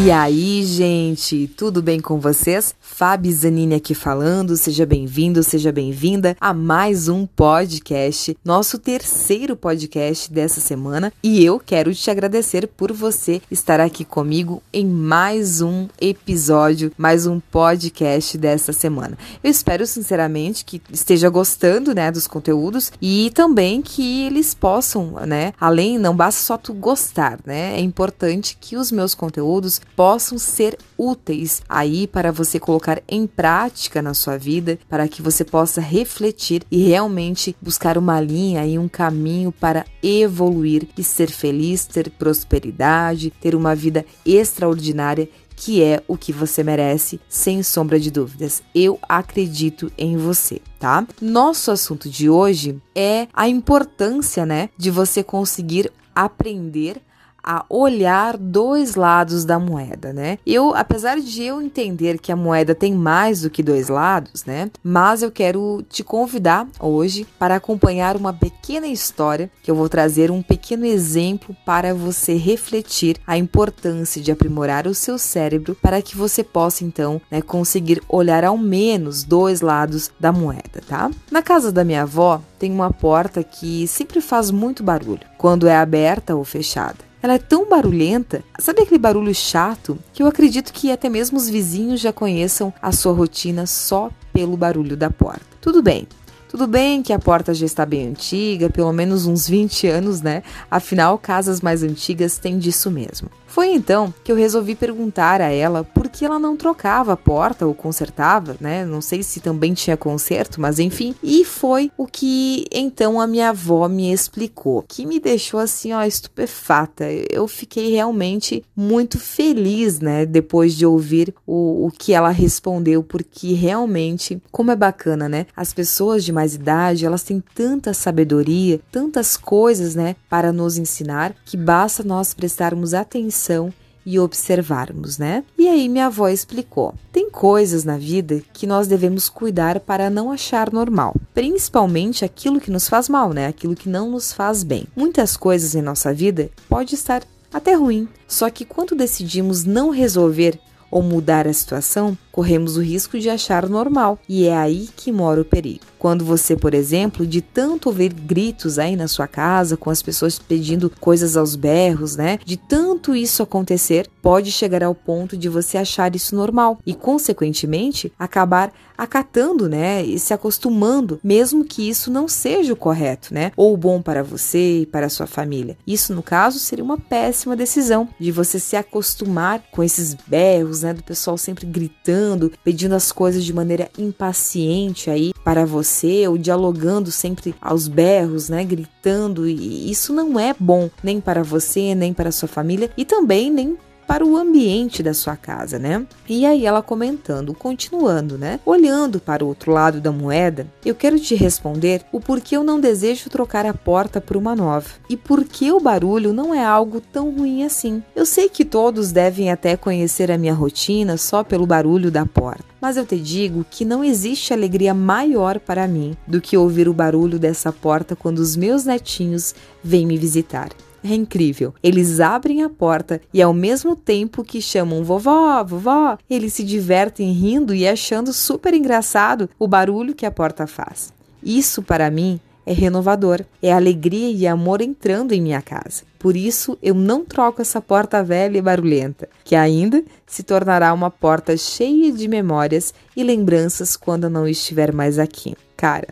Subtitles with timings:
[0.00, 2.72] E aí, gente, tudo bem com vocês?
[2.80, 10.32] Fabi Zanini aqui falando, seja bem-vindo, seja bem-vinda a mais um podcast, nosso terceiro podcast
[10.32, 15.88] dessa semana, e eu quero te agradecer por você estar aqui comigo em mais um
[16.00, 19.18] episódio, mais um podcast dessa semana.
[19.42, 25.52] Eu espero sinceramente que esteja gostando, né, dos conteúdos e também que eles possam, né,
[25.60, 27.76] além não basta só tu gostar, né?
[27.76, 34.00] É importante que os meus conteúdos possam ser úteis aí para você colocar em prática
[34.02, 38.88] na sua vida, para que você possa refletir e realmente buscar uma linha e um
[38.88, 45.28] caminho para evoluir e ser feliz, ter prosperidade, ter uma vida extraordinária
[45.60, 48.62] que é o que você merece, sem sombra de dúvidas.
[48.72, 51.04] Eu acredito em você, tá?
[51.20, 57.02] Nosso assunto de hoje é a importância, né, de você conseguir aprender
[57.48, 60.36] a olhar dois lados da moeda, né?
[60.46, 64.70] Eu, apesar de eu entender que a moeda tem mais do que dois lados, né?
[64.84, 70.30] Mas eu quero te convidar hoje para acompanhar uma pequena história que eu vou trazer
[70.30, 76.18] um pequeno exemplo para você refletir a importância de aprimorar o seu cérebro para que
[76.18, 81.10] você possa então, né, conseguir olhar ao menos dois lados da moeda, tá?
[81.30, 85.74] Na casa da minha avó tem uma porta que sempre faz muito barulho quando é
[85.74, 87.07] aberta ou fechada.
[87.22, 91.48] Ela é tão barulhenta, sabe aquele barulho chato, que eu acredito que até mesmo os
[91.48, 95.44] vizinhos já conheçam a sua rotina só pelo barulho da porta.
[95.60, 96.06] Tudo bem,
[96.48, 100.42] tudo bem que a porta já está bem antiga, pelo menos uns 20 anos, né?
[100.70, 103.30] Afinal, casas mais antigas têm disso mesmo.
[103.48, 107.66] Foi então que eu resolvi perguntar a ela por que ela não trocava a porta
[107.66, 108.84] ou consertava, né?
[108.84, 111.14] Não sei se também tinha conserto, mas enfim.
[111.22, 116.02] E foi o que então a minha avó me explicou, que me deixou assim, ó,
[116.04, 117.06] estupefata.
[117.30, 120.26] Eu fiquei realmente muito feliz, né?
[120.26, 125.46] Depois de ouvir o, o que ela respondeu, porque realmente, como é bacana, né?
[125.56, 131.34] As pessoas de mais idade, elas têm tanta sabedoria, tantas coisas, né, para nos ensinar,
[131.44, 133.72] que basta nós prestarmos atenção
[134.06, 135.42] e observarmos, né?
[135.58, 140.30] E aí minha avó explicou: tem coisas na vida que nós devemos cuidar para não
[140.30, 143.48] achar normal, principalmente aquilo que nos faz mal, né?
[143.48, 144.86] Aquilo que não nos faz bem.
[144.96, 147.22] Muitas coisas em nossa vida pode estar
[147.52, 150.58] até ruim, só que quando decidimos não resolver
[150.90, 155.40] ou mudar a situação, corremos o risco de achar normal, e é aí que mora
[155.40, 155.84] o perigo.
[155.98, 160.38] Quando você, por exemplo, de tanto ouvir gritos aí na sua casa, com as pessoas
[160.38, 162.38] pedindo coisas aos berros, né?
[162.44, 168.12] De tanto isso acontecer, pode chegar ao ponto de você achar isso normal e, consequentemente,
[168.16, 170.04] acabar acatando, né?
[170.04, 173.50] E se acostumando, mesmo que isso não seja o correto, né?
[173.56, 175.76] Ou bom para você e para a sua família.
[175.84, 180.92] Isso, no caso, seria uma péssima decisão de você se acostumar com esses berros, né?
[180.94, 182.27] Do pessoal sempre gritando
[182.62, 188.64] pedindo as coisas de maneira impaciente aí para você, ou dialogando sempre aos berros, né,
[188.64, 193.50] gritando, e isso não é bom nem para você, nem para sua família e também
[193.50, 196.06] nem para o ambiente da sua casa, né?
[196.26, 198.58] E aí ela comentando, continuando, né?
[198.64, 202.80] Olhando para o outro lado da moeda, eu quero te responder o porquê eu não
[202.80, 207.02] desejo trocar a porta por uma nova e por que o barulho não é algo
[207.02, 208.02] tão ruim assim.
[208.16, 212.64] Eu sei que todos devem até conhecer a minha rotina só pelo barulho da porta.
[212.80, 216.94] Mas eu te digo que não existe alegria maior para mim do que ouvir o
[216.94, 219.54] barulho dessa porta quando os meus netinhos
[219.84, 220.70] vêm me visitar.
[221.02, 221.74] É incrível.
[221.82, 227.32] Eles abrem a porta e, ao mesmo tempo que chamam vovó, vovó, eles se divertem
[227.32, 231.12] rindo e achando super engraçado o barulho que a porta faz.
[231.42, 233.44] Isso, para mim, é renovador.
[233.62, 236.02] É alegria e amor entrando em minha casa.
[236.18, 241.10] Por isso, eu não troco essa porta velha e barulhenta, que ainda se tornará uma
[241.10, 245.56] porta cheia de memórias e lembranças quando não estiver mais aqui.
[245.76, 246.08] Cara,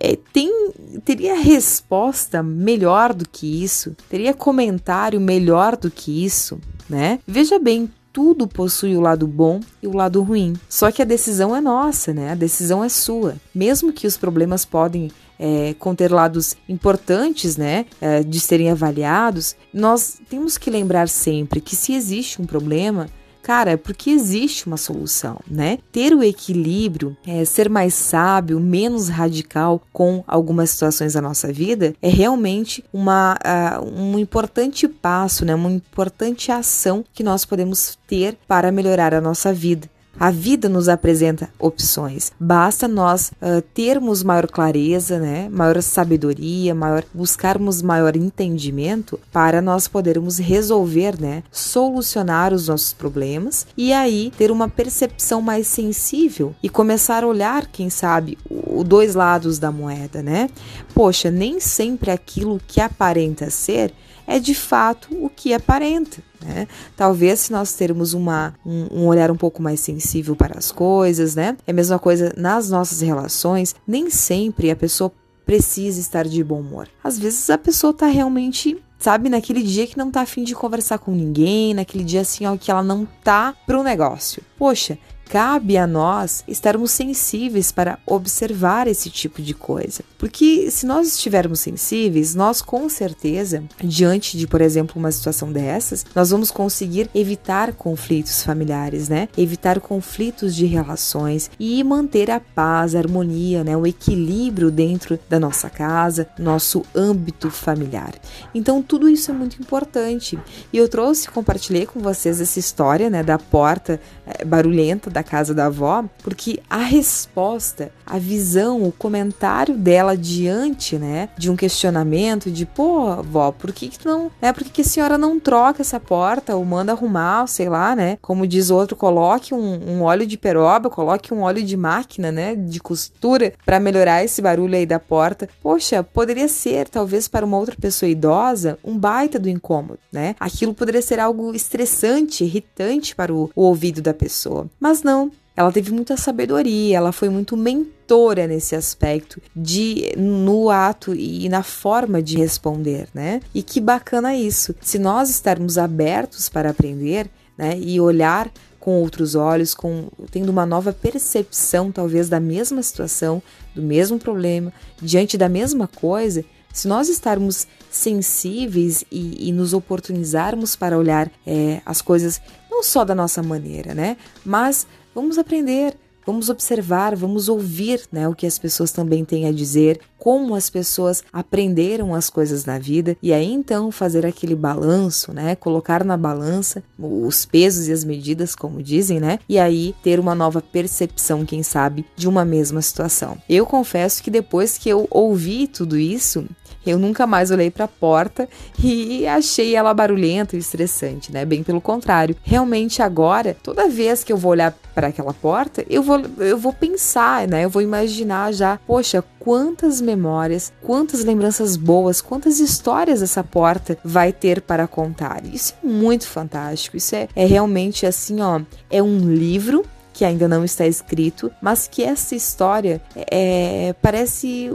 [0.00, 0.72] é, tem,
[1.04, 3.94] teria resposta melhor do que isso?
[4.08, 6.58] Teria comentário melhor do que isso?
[6.88, 7.20] Né?
[7.26, 10.54] Veja bem, tudo possui o lado bom e o lado ruim.
[10.68, 12.32] Só que a decisão é nossa, né?
[12.32, 13.36] A decisão é sua.
[13.54, 20.20] Mesmo que os problemas podem é, conter lados importantes, né, é, de serem avaliados, nós
[20.28, 23.08] temos que lembrar sempre que se existe um problema,
[23.42, 25.78] Cara, é porque existe uma solução, né?
[25.90, 31.94] Ter o equilíbrio, é, ser mais sábio, menos radical com algumas situações da nossa vida
[32.02, 33.36] é realmente uma,
[33.80, 35.54] uh, um importante passo, né?
[35.54, 40.88] Uma importante ação que nós podemos ter para melhorar a nossa vida A vida nos
[40.88, 42.32] apresenta opções.
[42.38, 49.88] Basta nós uh, termos maior clareza, né, maior sabedoria, maior buscarmos maior entendimento para nós
[49.88, 56.68] podermos resolver, né, solucionar os nossos problemas e aí ter uma percepção mais sensível e
[56.68, 60.48] começar a olhar, quem sabe, os dois lados da moeda, né?
[60.94, 63.92] Poxa, nem sempre aquilo que aparenta ser
[64.30, 66.22] é de fato o que aparenta.
[66.40, 66.68] Né?
[66.96, 71.34] Talvez se nós termos uma, um, um, olhar um pouco mais sensível para as coisas,
[71.34, 71.56] né?
[71.66, 75.12] É a mesma coisa nas nossas relações, nem sempre a pessoa
[75.44, 76.88] precisa estar de bom humor.
[77.02, 80.98] Às vezes a pessoa está realmente sabe, naquele dia que não tá afim de conversar
[80.98, 84.42] com ninguém, naquele dia assim, ó, que ela não tá pro negócio.
[84.58, 84.98] Poxa,
[85.30, 90.02] cabe a nós estarmos sensíveis para observar esse tipo de coisa.
[90.18, 96.04] Porque se nós estivermos sensíveis, nós com certeza, diante de, por exemplo, uma situação dessas,
[96.16, 99.28] nós vamos conseguir evitar conflitos familiares, né?
[99.38, 103.76] Evitar conflitos de relações e manter a paz, a harmonia, né?
[103.76, 108.14] O equilíbrio dentro da nossa casa, nosso âmbito familiar.
[108.52, 110.36] Então, tudo isso é muito importante.
[110.72, 115.22] E eu trouxe, compartilhei com vocês essa história, né, da porta é, barulhenta da da
[115.22, 121.56] casa da avó, porque a resposta, a visão, o comentário dela diante, né, de um
[121.56, 125.38] questionamento de, pô, avó, por que, que não, né, por que, que a senhora não
[125.38, 130.02] troca essa porta ou manda arrumar, sei lá, né, como diz outro, coloque um, um
[130.02, 134.76] óleo de peroba, coloque um óleo de máquina, né, de costura para melhorar esse barulho
[134.76, 135.48] aí da porta.
[135.62, 140.34] Poxa, poderia ser, talvez para uma outra pessoa idosa, um baita do incômodo, né?
[140.40, 144.66] Aquilo poderia ser algo estressante, irritante para o, o ouvido da pessoa.
[144.78, 145.32] Mas não não.
[145.56, 151.62] Ela teve muita sabedoria, ela foi muito mentora nesse aspecto de no ato e na
[151.62, 153.40] forma de responder, né?
[153.54, 154.74] E que bacana isso.
[154.80, 157.28] Se nós estarmos abertos para aprender,
[157.58, 163.42] né, e olhar com outros olhos, com tendo uma nova percepção talvez da mesma situação,
[163.74, 164.72] do mesmo problema,
[165.02, 166.42] diante da mesma coisa,
[166.72, 172.40] se nós estarmos sensíveis e, e nos oportunizarmos para olhar é, as coisas
[172.70, 178.34] não só da nossa maneira, né, mas Vamos aprender, vamos observar, vamos ouvir né, o
[178.34, 183.16] que as pessoas também têm a dizer, como as pessoas aprenderam as coisas na vida
[183.22, 185.56] e aí então fazer aquele balanço, né?
[185.56, 189.38] Colocar na balança os pesos e as medidas, como dizem, né?
[189.48, 193.38] E aí ter uma nova percepção, quem sabe, de uma mesma situação.
[193.48, 196.46] Eu confesso que depois que eu ouvi tudo isso,
[196.86, 198.48] eu nunca mais olhei para a porta
[198.82, 201.44] e achei ela barulhenta e estressante, né?
[201.44, 202.36] Bem pelo contrário.
[202.42, 206.72] Realmente agora, toda vez que eu vou olhar para aquela porta, eu vou, eu vou
[206.72, 207.64] pensar, né?
[207.64, 214.32] Eu vou imaginar já, poxa, quantas memórias, quantas lembranças boas, quantas histórias essa porta vai
[214.32, 215.42] ter para contar.
[215.44, 216.96] Isso é muito fantástico.
[216.96, 218.60] Isso é, é realmente assim, ó,
[218.90, 224.70] é um livro que ainda não está escrito, mas que essa história é, parece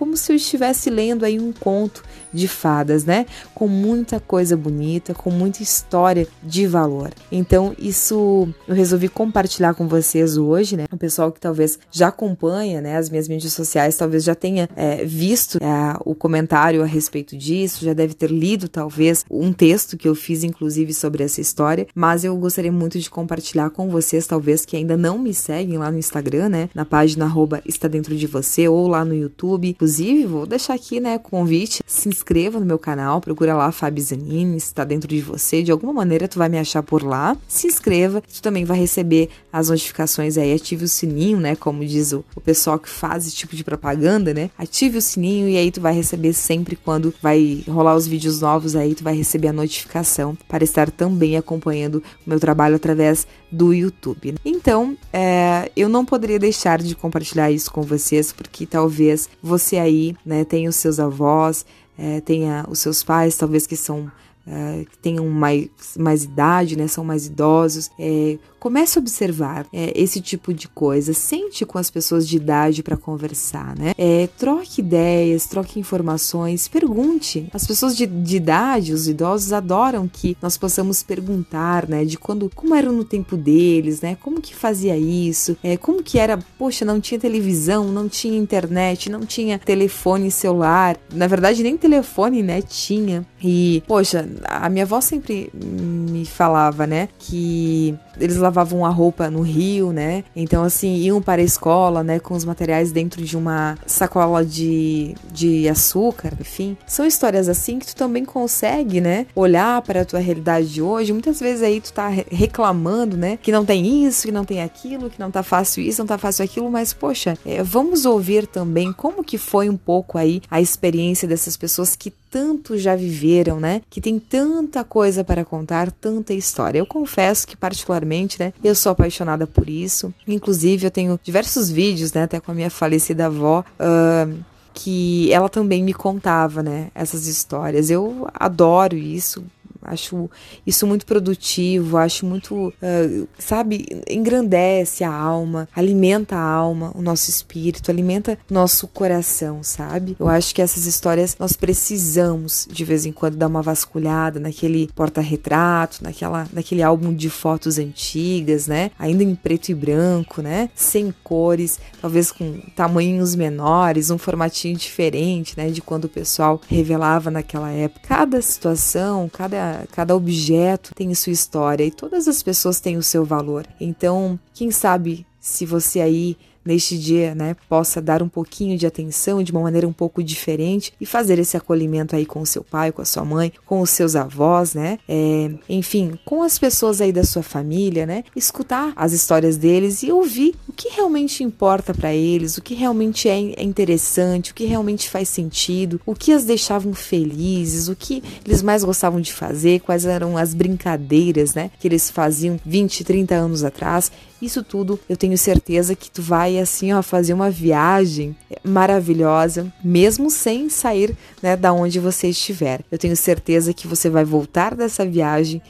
[0.00, 3.26] como se eu estivesse lendo aí um conto de fadas, né?
[3.54, 7.10] Com muita coisa bonita, com muita história de valor.
[7.30, 10.84] Então, isso eu resolvi compartilhar com vocês hoje, né?
[10.92, 15.04] O pessoal que talvez já acompanha, né, as minhas mídias sociais, talvez já tenha é,
[15.04, 20.08] visto é, o comentário a respeito disso, já deve ter lido, talvez, um texto que
[20.08, 24.64] eu fiz, inclusive, sobre essa história, mas eu gostaria muito de compartilhar com vocês, talvez,
[24.64, 26.70] que ainda não me seguem lá no Instagram, né?
[26.74, 29.68] Na página arroba está dentro de você ou lá no YouTube.
[29.68, 34.58] Inclusive, vou deixar aqui, né, convite, se inscreva no meu canal, procura lá Fabi Zanini,
[34.58, 37.36] está dentro de você, de alguma maneira tu vai me achar por lá.
[37.48, 42.12] Se inscreva, tu também vai receber as notificações aí, ative o sininho, né, como diz
[42.12, 44.50] o, o pessoal que faz esse tipo de propaganda, né?
[44.58, 48.76] Ative o sininho e aí tu vai receber sempre quando vai rolar os vídeos novos
[48.76, 53.72] aí, tu vai receber a notificação para estar também acompanhando o meu trabalho através do
[53.72, 54.34] YouTube.
[54.44, 60.14] Então, é, eu não poderia deixar de compartilhar isso com vocês, porque talvez você aí
[60.24, 61.64] né, tenha os seus avós,
[61.98, 64.10] é, tenha os seus pais, talvez que são
[64.46, 65.68] Uh, que tenham mais,
[65.98, 71.14] mais idade, né, são mais idosos, é, comece a observar é, esse tipo de coisa,
[71.14, 73.92] sente com as pessoas de idade para conversar, né?
[73.96, 77.48] É, troque ideias, troque informações, pergunte.
[77.54, 82.50] As pessoas de, de, idade, os idosos adoram que nós possamos perguntar, né, de quando,
[82.54, 84.16] como era no tempo deles, né?
[84.20, 85.56] Como que fazia isso?
[85.62, 86.38] É, como que era?
[86.58, 90.98] Poxa, não tinha televisão, não tinha internet, não tinha telefone celular.
[91.14, 93.26] Na verdade, nem telefone, né, tinha.
[93.42, 99.40] E, poxa, a minha avó sempre me falava, né, que eles lavavam a roupa no
[99.40, 100.24] rio, né?
[100.36, 105.14] Então, assim, iam para a escola, né, com os materiais dentro de uma sacola de,
[105.32, 106.76] de açúcar, enfim.
[106.86, 111.12] São histórias assim que tu também consegue, né, olhar para a tua realidade de hoje.
[111.12, 115.10] Muitas vezes aí tu tá reclamando, né, que não tem isso, que não tem aquilo,
[115.10, 118.92] que não tá fácil isso, não tá fácil aquilo, mas poxa, é, vamos ouvir também
[118.92, 123.82] como que foi um pouco aí a experiência dessas pessoas que tanto já viveram, né?
[123.90, 126.78] Que tem tanta coisa para contar, tanta história.
[126.78, 130.14] Eu confesso que particularmente, né, eu sou apaixonada por isso.
[130.26, 135.48] Inclusive, eu tenho diversos vídeos, né, até com a minha falecida avó, uh, que ela
[135.48, 137.90] também me contava, né, essas histórias.
[137.90, 139.44] Eu adoro isso,
[139.82, 140.30] Acho
[140.66, 147.30] isso muito produtivo, acho muito, uh, sabe, engrandece a alma, alimenta a alma, o nosso
[147.30, 150.16] espírito, alimenta nosso coração, sabe?
[150.18, 154.88] Eu acho que essas histórias nós precisamos de vez em quando dar uma vasculhada naquele
[154.94, 158.90] porta-retrato, naquela, naquele álbum de fotos antigas, né?
[158.98, 160.70] Ainda em preto e branco, né?
[160.74, 165.68] Sem cores, talvez com tamanhos menores, um formatinho diferente, né?
[165.68, 168.08] De quando o pessoal revelava naquela época.
[168.08, 173.24] Cada situação, cada cada, objeto tem sua história e todas as pessoas têm o seu
[173.24, 173.66] valor.
[173.80, 179.42] Então, quem sabe se você aí neste dia, né, possa dar um pouquinho de atenção
[179.42, 182.92] de uma maneira um pouco diferente e fazer esse acolhimento aí com o seu pai,
[182.92, 187.12] com a sua mãe, com os seus avós, né, é, enfim, com as pessoas aí
[187.12, 192.12] da sua família, né, escutar as histórias deles e ouvir o que realmente importa para
[192.12, 196.44] eles, o que realmente é, é interessante, o que realmente faz sentido, o que as
[196.44, 201.88] deixavam felizes, o que eles mais gostavam de fazer, quais eram as brincadeiras, né, que
[201.88, 204.10] eles faziam 20, 30 anos atrás.
[204.40, 210.30] Isso tudo eu tenho certeza que tu vai assim, ó, fazer uma viagem maravilhosa, mesmo
[210.30, 212.80] sem sair, né, da onde você estiver.
[212.90, 215.62] Eu tenho certeza que você vai voltar dessa viagem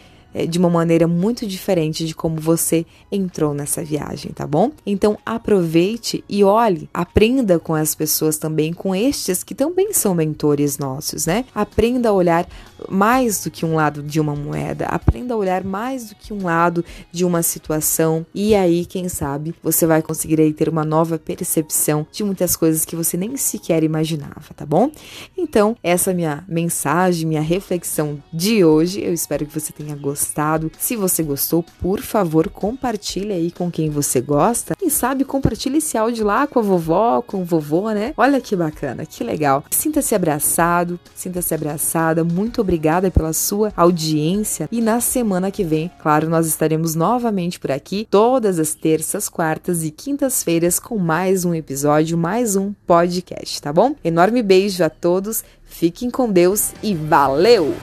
[0.48, 4.70] de uma maneira muito diferente de como você entrou nessa viagem, tá bom?
[4.86, 10.78] Então aproveite e olhe, aprenda com as pessoas também, com estes que também são mentores
[10.78, 11.44] nossos, né?
[11.54, 12.48] Aprenda a olhar
[12.88, 16.44] mais do que um lado de uma moeda, aprenda a olhar mais do que um
[16.44, 21.18] lado de uma situação e aí, quem sabe, você vai conseguir aí ter uma nova
[21.18, 24.90] percepção de muitas coisas que você nem sequer imaginava, tá bom?
[25.36, 29.02] Então, essa é minha mensagem, minha reflexão de hoje.
[29.02, 30.70] Eu espero que você tenha gostado gostado.
[30.78, 34.74] Se você gostou, por favor, compartilhe aí com quem você gosta.
[34.76, 38.12] Quem sabe compartilhe esse áudio lá com a vovó, com o vovô, né?
[38.16, 39.64] Olha que bacana, que legal.
[39.70, 42.22] Sinta-se abraçado, sinta-se abraçada.
[42.22, 44.68] Muito obrigada pela sua audiência.
[44.70, 49.82] E na semana que vem, claro, nós estaremos novamente por aqui, todas as terças, quartas
[49.82, 53.94] e quintas-feiras, com mais um episódio, mais um podcast, tá bom?
[54.04, 57.74] Enorme beijo a todos, fiquem com Deus e valeu!